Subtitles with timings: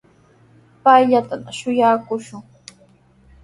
[0.83, 2.43] Payllatana shuyaakushun.